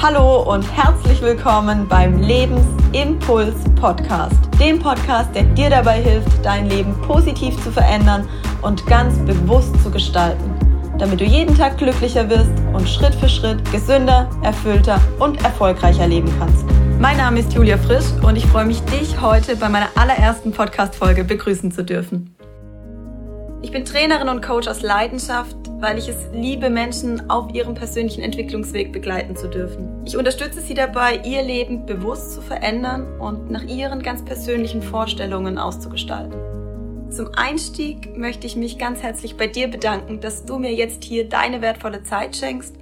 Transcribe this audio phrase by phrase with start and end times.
[0.00, 4.36] Hallo und herzlich willkommen beim Lebensimpuls Podcast.
[4.60, 8.28] Dem Podcast, der dir dabei hilft, dein Leben positiv zu verändern
[8.62, 10.54] und ganz bewusst zu gestalten,
[10.98, 16.32] damit du jeden Tag glücklicher wirst und Schritt für Schritt gesünder, erfüllter und erfolgreicher leben
[16.38, 16.64] kannst.
[17.00, 21.24] Mein Name ist Julia Frisch und ich freue mich, dich heute bei meiner allerersten Podcast-Folge
[21.24, 22.36] begrüßen zu dürfen.
[23.62, 28.22] Ich bin Trainerin und Coach aus Leidenschaft, weil ich es liebe, Menschen auf ihrem persönlichen
[28.22, 30.02] Entwicklungsweg begleiten zu dürfen.
[30.04, 35.56] Ich unterstütze sie dabei, ihr Leben bewusst zu verändern und nach ihren ganz persönlichen Vorstellungen
[35.56, 36.36] auszugestalten.
[37.10, 41.28] Zum Einstieg möchte ich mich ganz herzlich bei dir bedanken, dass du mir jetzt hier
[41.28, 42.74] deine wertvolle Zeit schenkst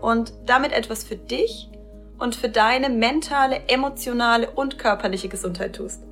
[0.00, 1.68] und damit etwas für dich
[2.18, 6.02] und für deine mentale, emotionale und körperliche Gesundheit tust.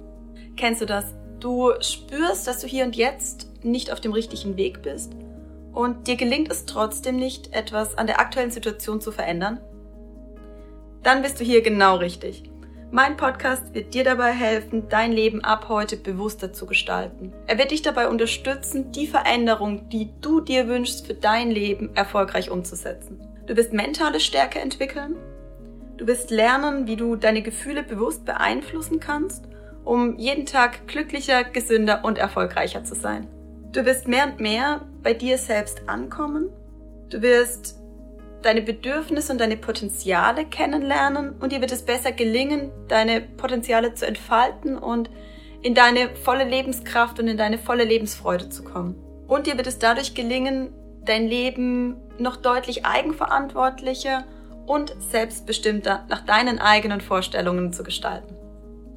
[0.56, 1.06] Kennst du das?
[1.40, 5.12] Du spürst, dass du hier und jetzt nicht auf dem richtigen Weg bist
[5.76, 9.60] und dir gelingt es trotzdem nicht, etwas an der aktuellen Situation zu verändern?
[11.02, 12.44] Dann bist du hier genau richtig.
[12.90, 17.34] Mein Podcast wird dir dabei helfen, dein Leben ab heute bewusster zu gestalten.
[17.46, 22.50] Er wird dich dabei unterstützen, die Veränderung, die du dir wünschst, für dein Leben erfolgreich
[22.50, 23.20] umzusetzen.
[23.46, 25.16] Du wirst mentale Stärke entwickeln.
[25.98, 29.44] Du wirst lernen, wie du deine Gefühle bewusst beeinflussen kannst,
[29.84, 33.28] um jeden Tag glücklicher, gesünder und erfolgreicher zu sein.
[33.76, 36.48] Du wirst mehr und mehr bei dir selbst ankommen.
[37.10, 37.76] Du wirst
[38.40, 44.06] deine Bedürfnisse und deine Potenziale kennenlernen und dir wird es besser gelingen, deine Potenziale zu
[44.06, 45.10] entfalten und
[45.60, 48.94] in deine volle Lebenskraft und in deine volle Lebensfreude zu kommen.
[49.28, 50.72] Und dir wird es dadurch gelingen,
[51.04, 54.24] dein Leben noch deutlich eigenverantwortlicher
[54.64, 58.36] und selbstbestimmter nach deinen eigenen Vorstellungen zu gestalten.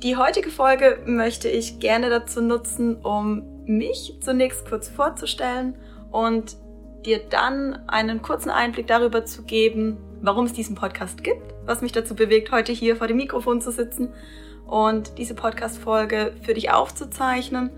[0.04, 5.78] Die heutige Folge möchte ich gerne dazu nutzen, um mich zunächst kurz vorzustellen
[6.12, 6.58] und
[7.06, 11.92] dir dann einen kurzen Einblick darüber zu geben, warum es diesen Podcast gibt, was mich
[11.92, 14.14] dazu bewegt, heute hier vor dem Mikrofon zu sitzen
[14.66, 17.70] und diese Podcast-Folge für dich aufzuzeichnen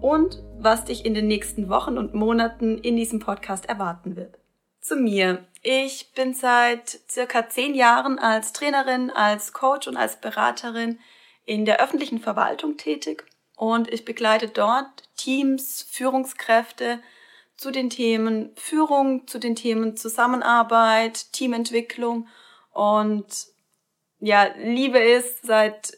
[0.00, 4.38] und was dich in den nächsten Wochen und Monaten in diesem Podcast erwarten wird.
[4.80, 5.44] Zu mir.
[5.62, 10.98] Ich bin seit circa zehn Jahren als Trainerin, als Coach und als Beraterin
[11.44, 13.24] in der öffentlichen Verwaltung tätig
[13.62, 16.98] und ich begleite dort Teams, Führungskräfte
[17.56, 22.26] zu den Themen Führung, zu den Themen Zusammenarbeit, Teamentwicklung.
[22.72, 23.24] Und
[24.18, 25.96] ja, liebe es seit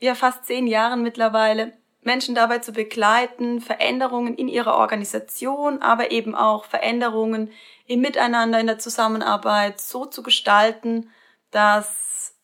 [0.00, 6.34] ja fast zehn Jahren mittlerweile, Menschen dabei zu begleiten, Veränderungen in ihrer Organisation, aber eben
[6.34, 7.52] auch Veränderungen
[7.86, 11.08] im Miteinander, in der Zusammenarbeit so zu gestalten,
[11.52, 12.34] dass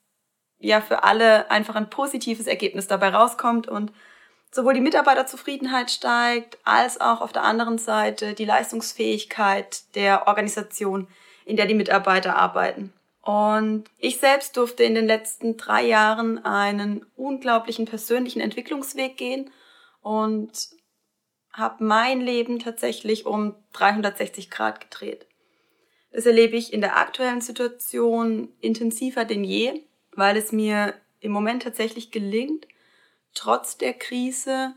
[0.60, 3.66] ja für alle einfach ein positives Ergebnis dabei rauskommt.
[3.66, 3.90] Und
[4.52, 11.08] sowohl die Mitarbeiterzufriedenheit steigt, als auch auf der anderen Seite die Leistungsfähigkeit der Organisation,
[11.44, 12.92] in der die Mitarbeiter arbeiten.
[13.22, 19.50] Und ich selbst durfte in den letzten drei Jahren einen unglaublichen persönlichen Entwicklungsweg gehen
[20.02, 20.70] und
[21.52, 25.26] habe mein Leben tatsächlich um 360 Grad gedreht.
[26.10, 29.82] Das erlebe ich in der aktuellen Situation intensiver denn je,
[30.14, 32.66] weil es mir im Moment tatsächlich gelingt,
[33.34, 34.74] trotz der Krise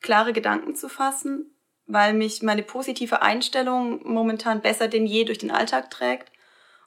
[0.00, 1.54] klare Gedanken zu fassen,
[1.86, 6.32] weil mich meine positive Einstellung momentan besser denn je durch den Alltag trägt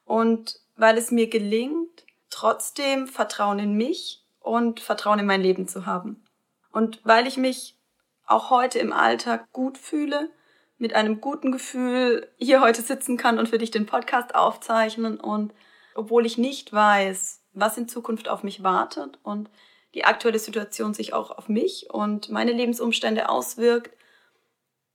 [0.06, 5.86] und weil es mir gelingt, trotzdem Vertrauen in mich und Vertrauen in mein Leben zu
[5.86, 6.26] haben.
[6.72, 7.78] Und weil ich mich
[8.26, 10.32] auch heute im Alltag gut fühle,
[10.78, 15.54] mit einem guten Gefühl hier heute sitzen kann und für dich den Podcast aufzeichnen und
[15.96, 19.50] obwohl ich nicht weiß, was in Zukunft auf mich wartet und
[19.94, 23.96] die aktuelle Situation sich auch auf mich und meine Lebensumstände auswirkt,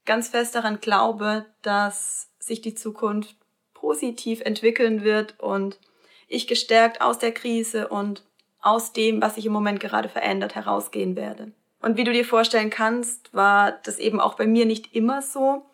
[0.04, 3.36] ganz fest daran glaube, dass sich die Zukunft
[3.74, 5.78] positiv entwickeln wird und
[6.26, 8.24] ich gestärkt aus der Krise und
[8.60, 11.52] aus dem, was sich im Moment gerade verändert, herausgehen werde.
[11.80, 15.64] Und wie du dir vorstellen kannst, war das eben auch bei mir nicht immer so.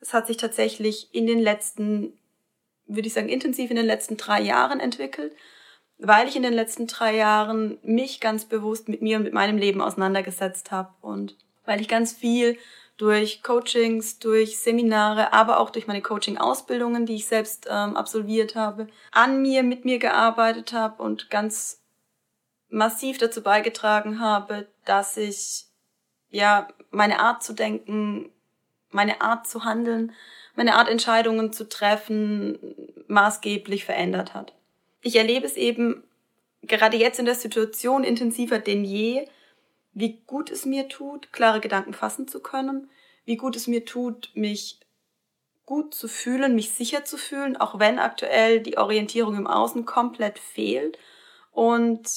[0.00, 2.18] Es hat sich tatsächlich in den letzten,
[2.86, 5.34] würde ich sagen, intensiv in den letzten drei Jahren entwickelt
[5.98, 9.56] weil ich in den letzten drei Jahren mich ganz bewusst mit mir und mit meinem
[9.56, 12.58] Leben auseinandergesetzt habe und weil ich ganz viel
[12.96, 18.86] durch Coachings, durch Seminare, aber auch durch meine Coaching-Ausbildungen, die ich selbst ähm, absolviert habe,
[19.10, 21.82] an mir, mit mir gearbeitet habe und ganz
[22.68, 25.66] massiv dazu beigetragen habe, dass ich
[26.30, 28.30] ja meine Art zu denken,
[28.90, 30.12] meine Art zu handeln,
[30.54, 32.58] meine Art Entscheidungen zu treffen
[33.08, 34.52] maßgeblich verändert hat
[35.04, 36.02] ich erlebe es eben
[36.62, 39.28] gerade jetzt in der Situation intensiver denn je,
[39.92, 42.90] wie gut es mir tut, klare Gedanken fassen zu können,
[43.24, 44.80] wie gut es mir tut, mich
[45.66, 50.38] gut zu fühlen, mich sicher zu fühlen, auch wenn aktuell die Orientierung im Außen komplett
[50.38, 50.98] fehlt.
[51.52, 52.10] Und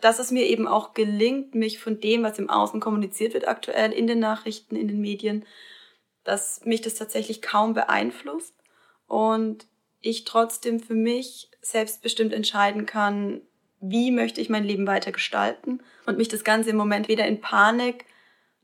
[0.00, 3.92] dass es mir eben auch gelingt, mich von dem, was im Außen kommuniziert wird aktuell
[3.92, 5.44] in den Nachrichten, in den Medien,
[6.24, 8.54] dass mich das tatsächlich kaum beeinflusst
[9.06, 9.66] und
[10.00, 13.42] ich trotzdem für mich selbstbestimmt entscheiden kann,
[13.80, 17.40] wie möchte ich mein Leben weiter gestalten und mich das Ganze im Moment weder in
[17.40, 18.04] Panik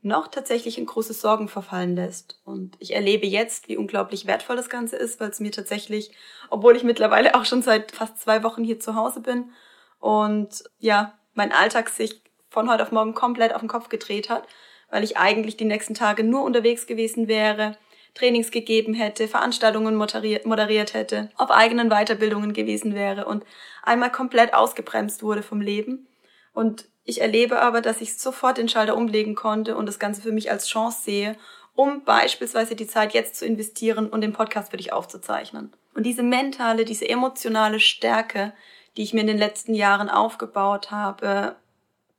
[0.01, 2.39] noch tatsächlich in große Sorgen verfallen lässt.
[2.45, 6.11] Und ich erlebe jetzt, wie unglaublich wertvoll das Ganze ist, weil es mir tatsächlich,
[6.49, 9.51] obwohl ich mittlerweile auch schon seit fast zwei Wochen hier zu Hause bin
[9.99, 14.47] und ja, mein Alltag sich von heute auf morgen komplett auf den Kopf gedreht hat,
[14.91, 17.75] weil ich eigentlich die nächsten Tage nur unterwegs gewesen wäre,
[18.15, 23.45] Trainings gegeben hätte, Veranstaltungen moderiert, moderiert hätte, auf eigenen Weiterbildungen gewesen wäre und
[23.83, 26.07] einmal komplett ausgebremst wurde vom Leben.
[26.53, 30.31] Und ich erlebe aber, dass ich sofort den Schalter umlegen konnte und das Ganze für
[30.31, 31.35] mich als Chance sehe,
[31.75, 35.73] um beispielsweise die Zeit jetzt zu investieren und den Podcast für dich aufzuzeichnen.
[35.93, 38.53] Und diese mentale, diese emotionale Stärke,
[38.95, 41.57] die ich mir in den letzten Jahren aufgebaut habe,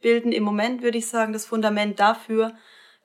[0.02, 2.54] bilden im Moment, würde ich sagen, das Fundament dafür,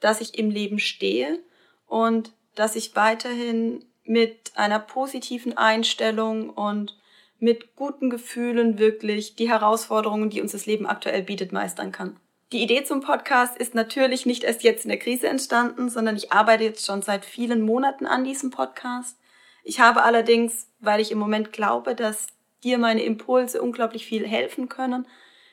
[0.01, 1.39] dass ich im Leben stehe
[1.88, 6.98] und dass ich weiterhin mit einer positiven Einstellung und
[7.39, 12.18] mit guten Gefühlen wirklich die Herausforderungen, die uns das Leben aktuell bietet, meistern kann.
[12.51, 16.33] Die Idee zum Podcast ist natürlich nicht erst jetzt in der Krise entstanden, sondern ich
[16.33, 19.18] arbeite jetzt schon seit vielen Monaten an diesem Podcast.
[19.63, 22.27] Ich habe allerdings, weil ich im Moment glaube, dass
[22.63, 25.07] dir meine Impulse unglaublich viel helfen können,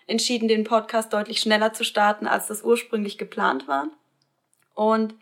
[0.06, 3.88] entschieden, den Podcast deutlich schneller zu starten, als das ursprünglich geplant war.
[4.74, 5.14] Und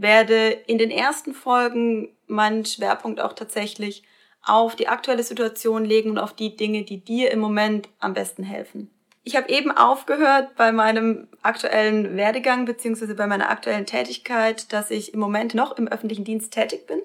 [0.00, 4.02] werde in den ersten Folgen meinen Schwerpunkt auch tatsächlich
[4.42, 8.42] auf die aktuelle Situation legen und auf die Dinge, die dir im Moment am besten
[8.42, 8.90] helfen.
[9.22, 15.12] Ich habe eben aufgehört bei meinem aktuellen Werdegang beziehungsweise bei meiner aktuellen Tätigkeit, dass ich
[15.12, 17.00] im Moment noch im öffentlichen Dienst tätig bin.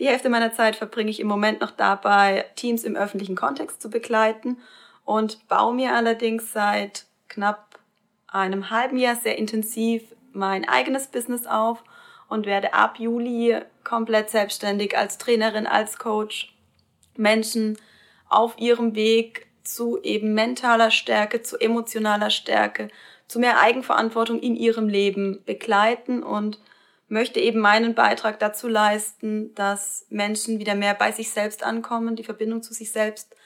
[0.00, 3.88] Die Hälfte meiner Zeit verbringe ich im Moment noch dabei, Teams im öffentlichen Kontext zu
[3.88, 4.58] begleiten
[5.04, 7.78] und baue mir allerdings seit knapp
[8.26, 10.02] einem halben Jahr sehr intensiv
[10.32, 11.82] mein eigenes Business auf
[12.28, 16.54] und werde ab Juli komplett selbstständig als Trainerin, als Coach
[17.16, 17.78] Menschen
[18.28, 22.88] auf ihrem Weg zu eben mentaler Stärke, zu emotionaler Stärke,
[23.28, 26.60] zu mehr Eigenverantwortung in ihrem Leben begleiten und
[27.08, 32.24] möchte eben meinen Beitrag dazu leisten, dass Menschen wieder mehr bei sich selbst ankommen, die
[32.24, 33.36] Verbindung zu sich selbst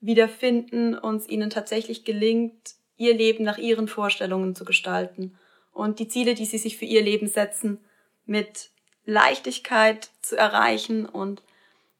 [0.00, 5.36] wiederfinden und es ihnen tatsächlich gelingt, ihr Leben nach ihren Vorstellungen zu gestalten.
[5.72, 7.78] Und die Ziele, die sie sich für ihr Leben setzen,
[8.28, 8.70] mit
[9.04, 11.42] Leichtigkeit zu erreichen und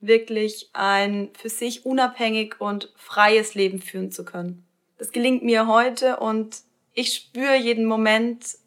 [0.00, 4.64] wirklich ein für sich unabhängig und freies Leben führen zu können.
[4.98, 6.58] Das gelingt mir heute und
[6.94, 8.58] ich spüre jeden Moment,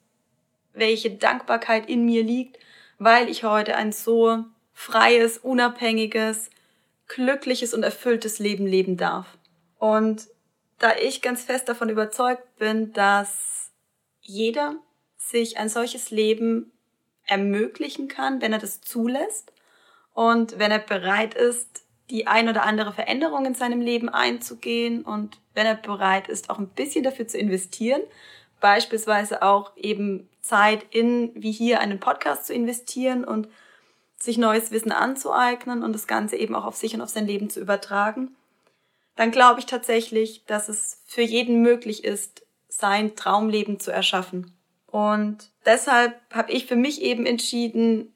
[0.74, 2.58] welche Dankbarkeit in mir liegt,
[2.98, 4.44] weil ich heute ein so
[4.74, 6.50] freies, unabhängiges,
[7.08, 9.38] glückliches und erfülltes Leben leben darf.
[9.78, 10.28] Und
[10.80, 13.72] da ich ganz fest davon überzeugt bin, dass
[14.22, 14.76] jeder
[15.18, 16.72] sich ein solches Leben
[17.32, 19.54] ermöglichen kann, wenn er das zulässt
[20.14, 25.40] und wenn er bereit ist, die ein oder andere Veränderung in seinem Leben einzugehen und
[25.54, 28.02] wenn er bereit ist, auch ein bisschen dafür zu investieren,
[28.60, 33.48] beispielsweise auch eben Zeit in, wie hier, einen Podcast zu investieren und
[34.20, 37.50] sich neues Wissen anzueignen und das Ganze eben auch auf sich und auf sein Leben
[37.50, 38.36] zu übertragen,
[39.16, 44.54] dann glaube ich tatsächlich, dass es für jeden möglich ist, sein Traumleben zu erschaffen.
[44.88, 48.14] Und deshalb habe ich für mich eben entschieden,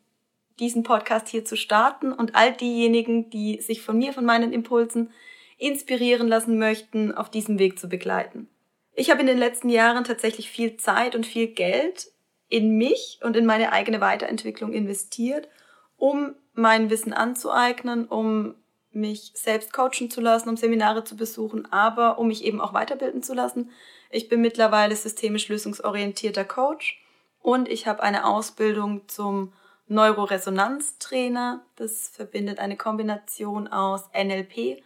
[0.60, 5.12] diesen Podcast hier zu starten und all diejenigen, die sich von mir, von meinen Impulsen
[5.58, 8.50] inspirieren lassen möchten, auf diesem Weg zu begleiten.
[8.94, 12.12] Ich habe in den letzten Jahren tatsächlich viel Zeit und viel Geld
[12.48, 15.50] in mich und in meine eigene Weiterentwicklung investiert,
[15.98, 18.56] um mein Wissen anzueignen, um
[18.92, 23.22] mich selbst coachen zu lassen, um Seminare zu besuchen, aber um mich eben auch weiterbilden
[23.22, 23.72] zu lassen.
[24.10, 27.02] Ich bin mittlerweile systemisch lösungsorientierter Coach
[27.46, 29.54] und ich habe eine Ausbildung zum
[29.88, 31.64] Neuroresonanztrainer.
[31.76, 34.82] Das verbindet eine Kombination aus NLP,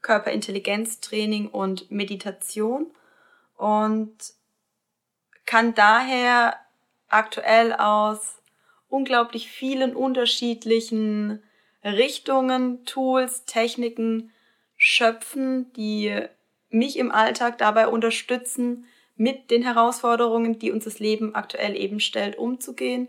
[0.00, 2.90] Körperintelligenztraining und Meditation
[3.58, 4.16] und
[5.44, 6.56] kann daher
[7.08, 8.40] aktuell aus
[8.88, 11.42] unglaublich vielen unterschiedlichen
[11.84, 14.32] Richtungen, Tools, Techniken
[14.78, 16.22] schöpfen, die
[16.70, 18.86] mich im Alltag dabei unterstützen,
[19.18, 23.08] mit den Herausforderungen, die uns das Leben aktuell eben stellt, umzugehen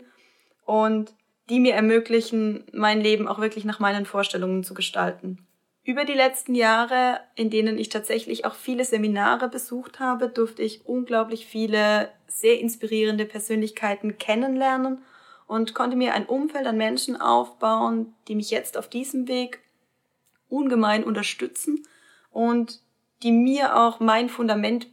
[0.66, 1.14] und
[1.48, 5.46] die mir ermöglichen, mein Leben auch wirklich nach meinen Vorstellungen zu gestalten.
[5.82, 10.84] Über die letzten Jahre, in denen ich tatsächlich auch viele Seminare besucht habe, durfte ich
[10.84, 15.02] unglaublich viele sehr inspirierende Persönlichkeiten kennenlernen
[15.46, 19.60] und konnte mir ein Umfeld an Menschen aufbauen, die mich jetzt auf diesem Weg
[20.48, 21.82] ungemein unterstützen
[22.30, 22.80] und
[23.22, 24.86] die mir auch mein Fundament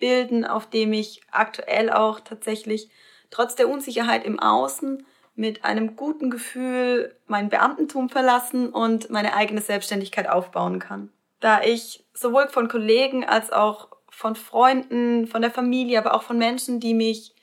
[0.00, 2.90] bilden, auf dem ich aktuell auch tatsächlich
[3.30, 9.60] trotz der Unsicherheit im Außen mit einem guten Gefühl mein Beamtentum verlassen und meine eigene
[9.60, 11.12] Selbstständigkeit aufbauen kann.
[11.38, 16.36] Da ich sowohl von Kollegen als auch von Freunden, von der Familie, aber auch von
[16.36, 17.34] Menschen, die mich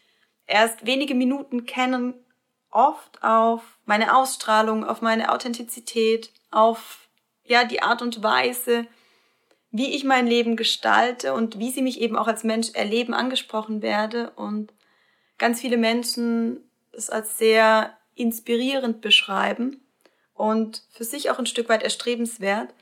[0.45, 2.13] erst wenige Minuten kennen,
[2.69, 7.07] oft auf meine Ausstrahlung, auf meine Authentizität, auf
[7.43, 8.85] ja die Art und Weise,
[9.71, 13.81] wie ich mein Leben gestalte und wie sie mich eben auch als Mensch erleben, angesprochen
[13.81, 14.31] werde.
[14.31, 14.73] Und
[15.37, 19.81] ganz viele Menschen es als sehr inspirierend beschreiben
[20.33, 22.73] und für sich auch ein Stück weit erstrebenswert,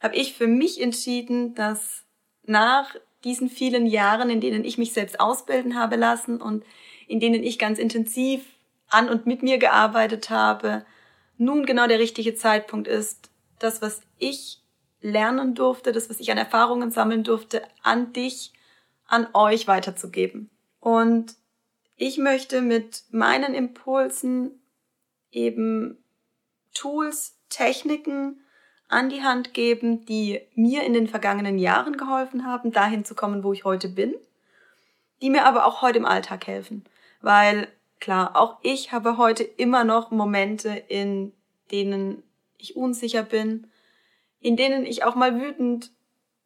[0.00, 2.04] habe ich für mich entschieden, dass
[2.44, 6.64] nach diesen vielen Jahren, in denen ich mich selbst ausbilden habe lassen und
[7.08, 8.44] in denen ich ganz intensiv
[8.88, 10.84] an und mit mir gearbeitet habe,
[11.38, 14.60] nun genau der richtige Zeitpunkt ist, das, was ich
[15.00, 18.52] lernen durfte, das, was ich an Erfahrungen sammeln durfte, an dich,
[19.06, 20.50] an euch weiterzugeben.
[20.80, 21.34] Und
[21.96, 24.60] ich möchte mit meinen Impulsen
[25.30, 25.98] eben
[26.74, 28.40] Tools, Techniken
[28.88, 33.42] an die Hand geben, die mir in den vergangenen Jahren geholfen haben, dahin zu kommen,
[33.42, 34.14] wo ich heute bin,
[35.22, 36.84] die mir aber auch heute im Alltag helfen.
[37.20, 37.68] Weil
[38.00, 41.32] klar, auch ich habe heute immer noch Momente, in
[41.70, 42.22] denen
[42.58, 43.66] ich unsicher bin,
[44.40, 45.90] in denen ich auch mal wütend,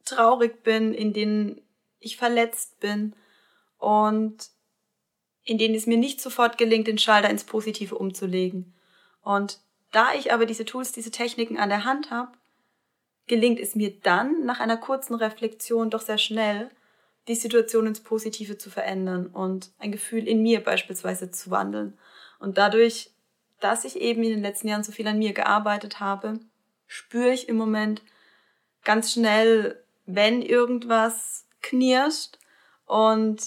[0.04, 1.61] traurig bin, in denen
[1.99, 3.14] ich verletzt bin
[3.78, 4.50] und
[5.44, 8.75] in denen es mir nicht sofort gelingt, den Schalter ins Positive umzulegen.
[9.23, 12.32] Und da ich aber diese Tools, diese Techniken an der Hand habe,
[13.26, 16.70] gelingt es mir dann, nach einer kurzen Reflexion doch sehr schnell,
[17.28, 21.99] die Situation ins Positive zu verändern und ein Gefühl in mir beispielsweise zu wandeln.
[22.38, 23.11] Und dadurch,
[23.61, 26.40] dass ich eben in den letzten Jahren so viel an mir gearbeitet habe,
[26.90, 28.02] spüre ich im Moment
[28.82, 32.37] ganz schnell, wenn irgendwas knirscht
[32.85, 33.40] und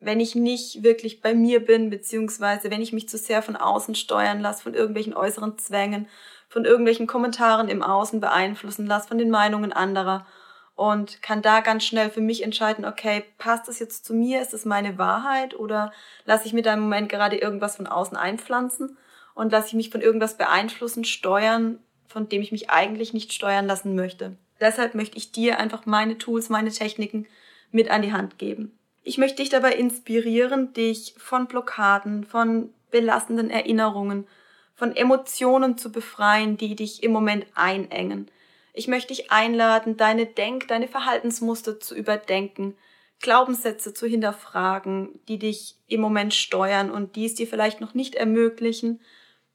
[0.00, 3.94] wenn ich nicht wirklich bei mir bin, beziehungsweise wenn ich mich zu sehr von außen
[3.94, 6.08] steuern lasse, von irgendwelchen äußeren Zwängen,
[6.50, 10.26] von irgendwelchen Kommentaren im Außen beeinflussen lasse, von den Meinungen anderer
[10.74, 14.52] und kann da ganz schnell für mich entscheiden, okay, passt das jetzt zu mir, ist
[14.52, 15.58] das meine Wahrheit?
[15.58, 15.90] Oder
[16.26, 18.98] lasse ich mir da im Moment gerade irgendwas von außen einpflanzen?
[19.34, 23.66] Und lasse ich mich von irgendwas beeinflussen, steuern, von dem ich mich eigentlich nicht steuern
[23.66, 24.36] lassen möchte.
[24.60, 27.26] Deshalb möchte ich dir einfach meine Tools, meine Techniken
[27.70, 28.76] mit an die Hand geben.
[29.04, 34.26] Ich möchte dich dabei inspirieren, dich von Blockaden, von belastenden Erinnerungen,
[34.74, 38.30] von Emotionen zu befreien, die dich im Moment einengen.
[38.72, 42.76] Ich möchte dich einladen, deine Denk-, deine Verhaltensmuster zu überdenken,
[43.20, 48.14] Glaubenssätze zu hinterfragen, die dich im Moment steuern und die es dir vielleicht noch nicht
[48.14, 49.00] ermöglichen,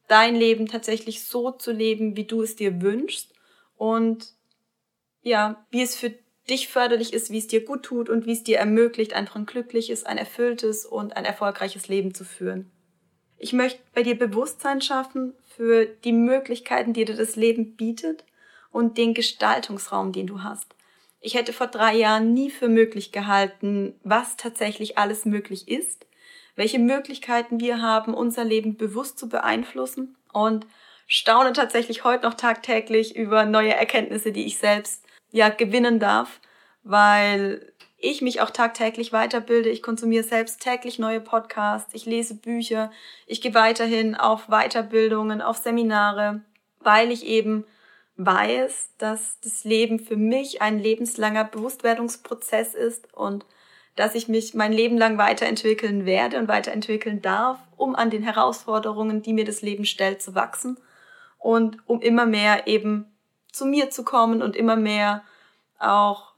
[0.08, 3.34] dein Leben tatsächlich so zu leben, wie du es dir wünschst
[3.76, 4.34] und
[5.22, 6.14] ja, wie es für
[6.50, 9.46] dich förderlich ist, wie es dir gut tut und wie es dir ermöglicht, einfach ein
[9.46, 12.70] glückliches, ein erfülltes und ein erfolgreiches Leben zu führen.
[13.38, 18.26] Ich möchte bei dir Bewusstsein schaffen für die Möglichkeiten, die dir das Leben bietet
[18.72, 20.76] und den Gestaltungsraum, den du hast.
[21.20, 26.06] Ich hätte vor drei Jahren nie für möglich gehalten, was tatsächlich alles möglich ist,
[26.56, 30.16] welche Möglichkeiten wir haben, unser Leben bewusst zu beeinflussen.
[30.32, 30.68] Und
[31.08, 36.40] staune tatsächlich heute noch tagtäglich über neue Erkenntnisse, die ich selbst ja gewinnen darf,
[36.84, 39.70] weil ich mich auch tagtäglich weiterbilde.
[39.70, 42.92] Ich konsumiere selbst täglich neue Podcasts, ich lese Bücher,
[43.26, 46.42] ich gehe weiterhin auf Weiterbildungen, auf Seminare,
[46.80, 47.66] weil ich eben
[48.18, 53.46] weiß, dass das Leben für mich ein lebenslanger Bewusstwerdungsprozess ist und
[53.96, 59.22] dass ich mich mein Leben lang weiterentwickeln werde und weiterentwickeln darf, um an den Herausforderungen,
[59.22, 60.78] die mir das Leben stellt, zu wachsen
[61.38, 63.06] und um immer mehr eben
[63.52, 65.24] zu mir zu kommen und immer mehr
[65.78, 66.34] auch,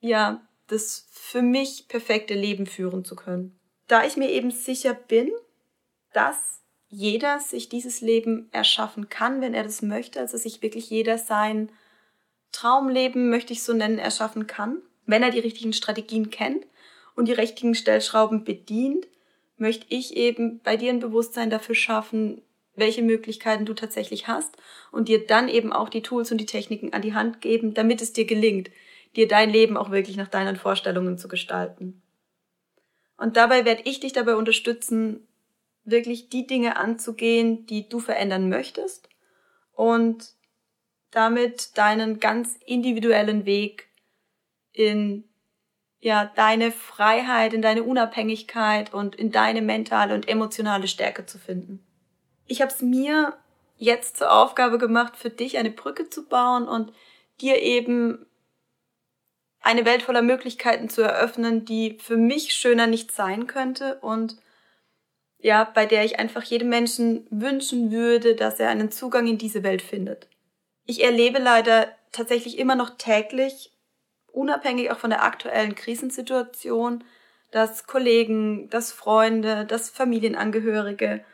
[0.00, 3.58] ja, das für mich perfekte Leben führen zu können.
[3.86, 5.30] Da ich mir eben sicher bin,
[6.12, 11.18] dass jeder sich dieses Leben erschaffen kann, wenn er das möchte, also sich wirklich jeder
[11.18, 11.70] sein
[12.50, 16.66] Traumleben, möchte ich so nennen, erschaffen kann, wenn er die richtigen Strategien kennt
[17.20, 19.06] und die richtigen Stellschrauben bedient,
[19.58, 22.40] möchte ich eben bei dir ein Bewusstsein dafür schaffen,
[22.76, 24.56] welche Möglichkeiten du tatsächlich hast
[24.90, 28.00] und dir dann eben auch die Tools und die Techniken an die Hand geben, damit
[28.00, 28.70] es dir gelingt,
[29.16, 32.00] dir dein Leben auch wirklich nach deinen Vorstellungen zu gestalten.
[33.18, 35.28] Und dabei werde ich dich dabei unterstützen,
[35.84, 39.10] wirklich die Dinge anzugehen, die du verändern möchtest
[39.74, 40.36] und
[41.10, 43.88] damit deinen ganz individuellen Weg
[44.72, 45.29] in
[46.00, 51.84] ja, deine Freiheit, in deine Unabhängigkeit und in deine mentale und emotionale Stärke zu finden.
[52.46, 53.36] Ich habe es mir
[53.76, 56.92] jetzt zur Aufgabe gemacht, für dich eine Brücke zu bauen und
[57.40, 58.26] dir eben
[59.60, 64.36] eine Welt voller Möglichkeiten zu eröffnen, die für mich schöner nicht sein könnte und
[65.38, 69.62] ja, bei der ich einfach jedem Menschen wünschen würde, dass er einen Zugang in diese
[69.62, 70.28] Welt findet.
[70.84, 73.72] Ich erlebe leider tatsächlich immer noch täglich,
[74.32, 77.04] unabhängig auch von der aktuellen Krisensituation,
[77.50, 81.24] dass Kollegen, dass Freunde, dass Familienangehörige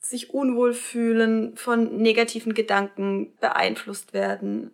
[0.00, 4.70] sich unwohl fühlen, von negativen Gedanken beeinflusst werden,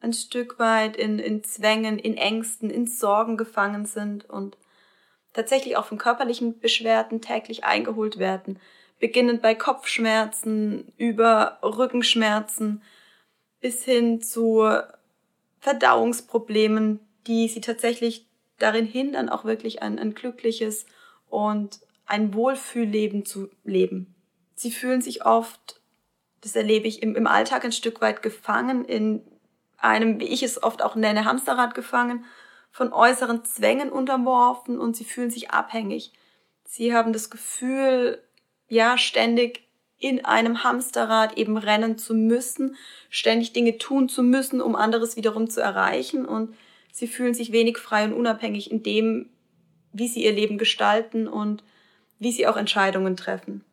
[0.00, 4.58] ein Stück weit in, in Zwängen, in Ängsten, in Sorgen gefangen sind und
[5.32, 8.60] tatsächlich auch von körperlichen Beschwerden täglich eingeholt werden,
[9.00, 12.82] beginnend bei Kopfschmerzen, über Rückenschmerzen
[13.60, 14.68] bis hin zu
[15.64, 18.26] Verdauungsproblemen, die sie tatsächlich
[18.58, 20.84] darin hindern, auch wirklich ein, ein glückliches
[21.30, 24.14] und ein Wohlfühlleben zu leben.
[24.54, 25.80] Sie fühlen sich oft,
[26.42, 29.22] das erlebe ich im, im Alltag ein Stück weit gefangen in
[29.78, 32.26] einem, wie ich es oft auch nenne, Hamsterrad gefangen,
[32.70, 36.12] von äußeren Zwängen unterworfen und sie fühlen sich abhängig.
[36.64, 38.22] Sie haben das Gefühl,
[38.68, 39.63] ja, ständig
[40.04, 42.76] in einem Hamsterrad eben rennen zu müssen,
[43.08, 46.54] ständig Dinge tun zu müssen, um anderes wiederum zu erreichen und
[46.92, 49.30] sie fühlen sich wenig frei und unabhängig in dem,
[49.94, 51.64] wie sie ihr Leben gestalten und
[52.18, 53.64] wie sie auch Entscheidungen treffen.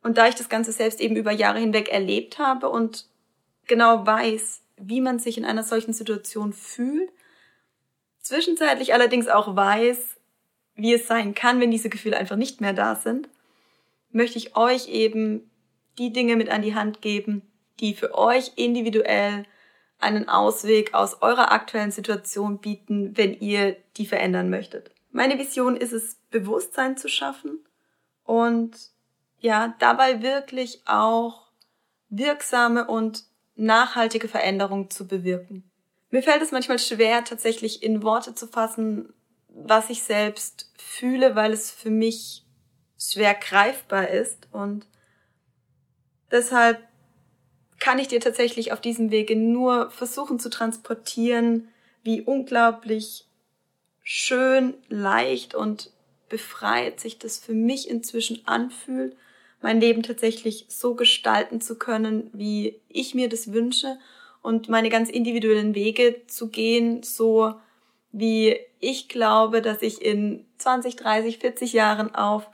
[0.00, 3.06] Und da ich das Ganze selbst eben über Jahre hinweg erlebt habe und
[3.66, 7.10] genau weiß, wie man sich in einer solchen Situation fühlt,
[8.20, 10.18] zwischenzeitlich allerdings auch weiß,
[10.76, 13.28] wie es sein kann, wenn diese Gefühle einfach nicht mehr da sind,
[14.16, 15.50] möchte ich euch eben
[15.98, 17.42] die Dinge mit an die Hand geben,
[17.80, 19.44] die für euch individuell
[19.98, 24.90] einen Ausweg aus eurer aktuellen Situation bieten, wenn ihr die verändern möchtet.
[25.12, 27.60] Meine Vision ist es, Bewusstsein zu schaffen
[28.24, 28.76] und
[29.38, 31.48] ja, dabei wirklich auch
[32.08, 35.70] wirksame und nachhaltige Veränderung zu bewirken.
[36.10, 39.12] Mir fällt es manchmal schwer, tatsächlich in Worte zu fassen,
[39.48, 42.45] was ich selbst fühle, weil es für mich
[42.98, 44.86] schwer greifbar ist und
[46.30, 46.80] deshalb
[47.78, 51.68] kann ich dir tatsächlich auf diesem Wege nur versuchen zu transportieren,
[52.02, 53.26] wie unglaublich
[54.02, 55.90] schön, leicht und
[56.28, 59.16] befreit sich das für mich inzwischen anfühlt
[59.62, 63.98] mein Leben tatsächlich so gestalten zu können, wie ich mir das wünsche
[64.42, 67.54] und meine ganz individuellen Wege zu gehen, so
[68.12, 72.48] wie ich glaube, dass ich in 20, 30, 40 Jahren auf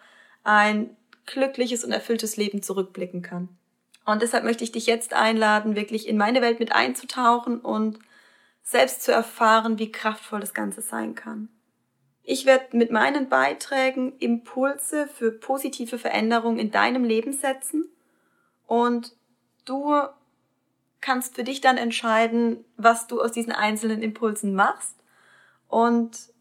[0.45, 3.49] ein glückliches und erfülltes Leben zurückblicken kann.
[4.05, 7.99] Und deshalb möchte ich dich jetzt einladen, wirklich in meine Welt mit einzutauchen und
[8.63, 11.49] selbst zu erfahren, wie kraftvoll das Ganze sein kann.
[12.25, 17.89] Ich werde mit meinen Beiträgen Impulse für positive Veränderung in deinem Leben setzen
[18.67, 19.17] und
[19.65, 19.93] du
[21.01, 24.97] kannst für dich dann entscheiden, was du aus diesen einzelnen Impulsen machst
[25.69, 26.32] und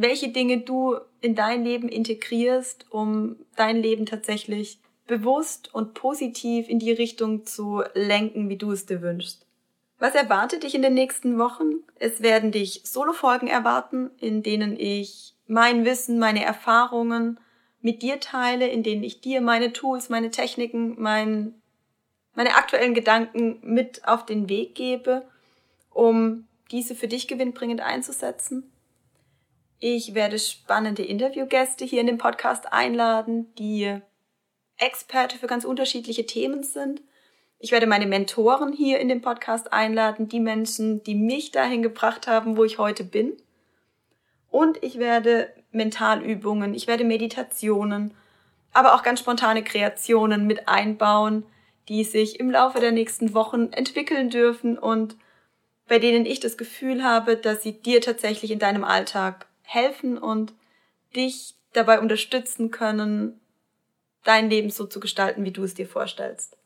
[0.00, 6.78] welche Dinge du in dein Leben integrierst, um dein Leben tatsächlich bewusst und positiv in
[6.78, 9.44] die Richtung zu lenken, wie du es dir wünschst.
[9.98, 11.80] Was erwartet dich in den nächsten Wochen?
[11.96, 17.38] Es werden dich Solo-Folgen erwarten, in denen ich mein Wissen, meine Erfahrungen
[17.82, 21.54] mit dir teile, in denen ich dir meine Tools, meine Techniken, mein,
[22.34, 25.26] meine aktuellen Gedanken mit auf den Weg gebe,
[25.90, 28.70] um diese für dich gewinnbringend einzusetzen.
[29.80, 33.98] Ich werde spannende Interviewgäste hier in den Podcast einladen, die
[34.76, 37.02] Experte für ganz unterschiedliche Themen sind
[37.62, 42.26] ich werde meine Mentoren hier in den Podcast einladen, die Menschen, die mich dahin gebracht
[42.26, 43.36] haben, wo ich heute bin.
[44.48, 48.14] Und ich werde Mentalübungen, ich werde Meditationen,
[48.72, 51.44] aber auch ganz spontane Kreationen mit einbauen,
[51.90, 55.16] die sich im Laufe der nächsten Wochen entwickeln dürfen und
[55.86, 60.52] bei denen ich das Gefühl habe, dass sie dir tatsächlich in deinem Alltag helfen und
[61.14, 63.40] dich dabei unterstützen können,
[64.24, 66.56] dein Leben so zu gestalten, wie du es dir vorstellst.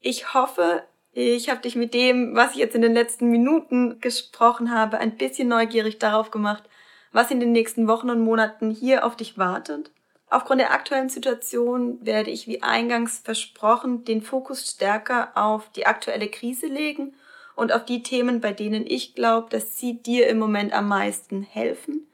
[0.00, 4.72] Ich hoffe, ich habe dich mit dem, was ich jetzt in den letzten Minuten gesprochen
[4.74, 6.64] habe, ein bisschen neugierig darauf gemacht,
[7.12, 9.90] was in den nächsten Wochen und Monaten hier auf dich wartet.
[10.28, 16.28] Aufgrund der aktuellen Situation werde ich, wie eingangs versprochen, den Fokus stärker auf die aktuelle
[16.28, 17.14] Krise legen
[17.54, 21.42] und auf die Themen, bei denen ich glaube, dass sie dir im Moment am meisten
[21.42, 22.06] helfen,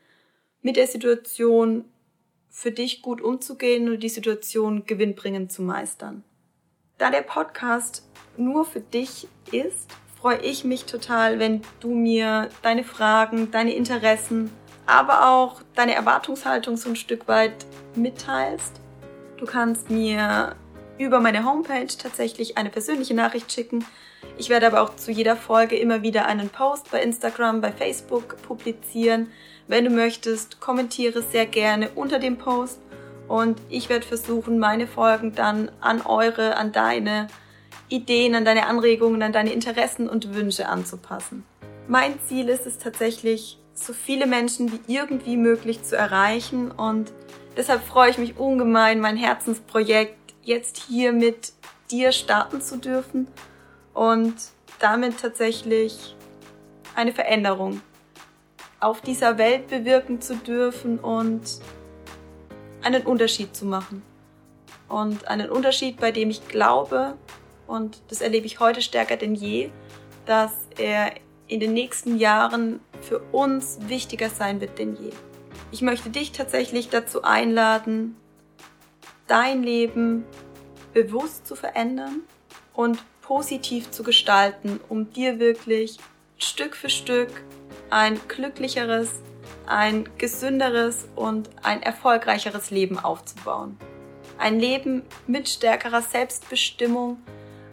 [0.62, 1.84] mit der Situation
[2.50, 6.22] für dich gut umzugehen und die Situation gewinnbringend zu meistern.
[6.98, 12.84] Da der Podcast nur für dich ist, freue ich mich total, wenn du mir deine
[12.84, 14.50] Fragen, deine Interessen,
[14.86, 18.80] aber auch deine Erwartungshaltung so ein Stück weit mitteilst.
[19.38, 20.54] Du kannst mir
[20.98, 23.84] über meine Homepage tatsächlich eine persönliche Nachricht schicken.
[24.38, 28.40] Ich werde aber auch zu jeder Folge immer wieder einen Post bei Instagram, bei Facebook
[28.42, 29.28] publizieren.
[29.72, 32.78] Wenn du möchtest, kommentiere sehr gerne unter dem Post.
[33.26, 37.28] Und ich werde versuchen, meine Folgen dann an eure, an deine
[37.88, 41.46] Ideen, an deine Anregungen, an deine Interessen und Wünsche anzupassen.
[41.88, 46.70] Mein Ziel ist es tatsächlich, so viele Menschen wie irgendwie möglich zu erreichen.
[46.70, 47.10] Und
[47.56, 51.54] deshalb freue ich mich ungemein, mein Herzensprojekt jetzt hier mit
[51.90, 53.26] dir starten zu dürfen.
[53.94, 54.34] Und
[54.80, 56.14] damit tatsächlich
[56.94, 57.80] eine Veränderung
[58.82, 61.42] auf dieser Welt bewirken zu dürfen und
[62.82, 64.02] einen Unterschied zu machen.
[64.88, 67.16] Und einen Unterschied, bei dem ich glaube,
[67.66, 69.70] und das erlebe ich heute stärker denn je,
[70.26, 71.12] dass er
[71.46, 75.10] in den nächsten Jahren für uns wichtiger sein wird denn je.
[75.70, 78.16] Ich möchte dich tatsächlich dazu einladen,
[79.26, 80.24] dein Leben
[80.92, 82.20] bewusst zu verändern
[82.74, 85.98] und positiv zu gestalten, um dir wirklich
[86.38, 87.30] Stück für Stück
[87.92, 89.10] ein glücklicheres,
[89.66, 93.76] ein gesünderes und ein erfolgreicheres Leben aufzubauen.
[94.38, 97.18] Ein Leben mit stärkerer Selbstbestimmung,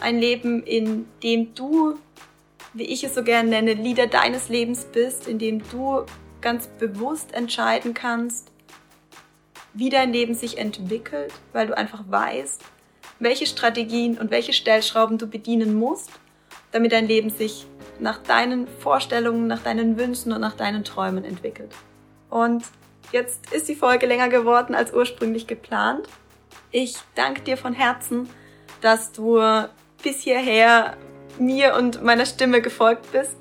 [0.01, 1.97] ein Leben, in dem du,
[2.73, 6.05] wie ich es so gerne nenne, Leader deines Lebens bist, in dem du
[6.41, 8.51] ganz bewusst entscheiden kannst,
[9.73, 12.61] wie dein Leben sich entwickelt, weil du einfach weißt,
[13.19, 16.11] welche Strategien und welche Stellschrauben du bedienen musst,
[16.71, 17.67] damit dein Leben sich
[18.01, 21.71] nach deinen Vorstellungen, nach deinen Wünschen und nach deinen Träumen entwickelt.
[22.29, 22.63] Und
[23.11, 26.07] jetzt ist die Folge länger geworden als ursprünglich geplant.
[26.71, 28.29] Ich danke dir von Herzen,
[28.81, 29.41] dass du
[30.03, 30.97] bis hierher
[31.37, 33.37] mir und meiner Stimme gefolgt bist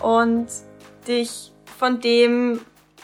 [0.00, 0.46] und
[1.06, 2.60] dich von dem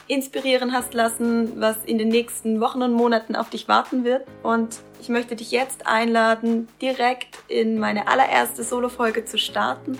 [0.06, 4.26] inspirieren hast lassen, was in den nächsten Wochen und Monaten auf dich warten wird.
[4.42, 9.98] Und ich möchte dich jetzt einladen, direkt in meine allererste Solo-Folge zu starten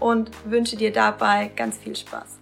[0.00, 2.40] und wünsche dir dabei ganz viel Spaß.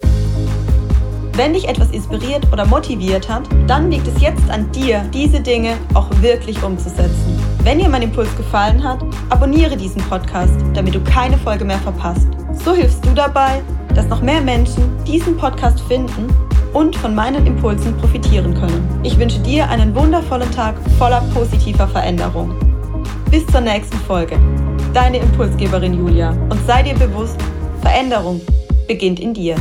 [1.38, 5.76] Wenn dich etwas inspiriert oder motiviert hat, dann liegt es jetzt an dir, diese Dinge
[5.94, 7.40] auch wirklich umzusetzen.
[7.62, 8.98] Wenn dir mein Impuls gefallen hat,
[9.30, 12.26] abonniere diesen Podcast, damit du keine Folge mehr verpasst.
[12.64, 13.62] So hilfst du dabei,
[13.94, 16.26] dass noch mehr Menschen diesen Podcast finden
[16.72, 19.00] und von meinen Impulsen profitieren können.
[19.04, 22.52] Ich wünsche dir einen wundervollen Tag voller positiver Veränderung.
[23.30, 24.38] Bis zur nächsten Folge.
[24.94, 26.31] Deine Impulsgeberin Julia.
[26.48, 27.37] Und sei dir bewusst,
[27.83, 28.40] Veränderung
[28.87, 29.57] beginnt in dir.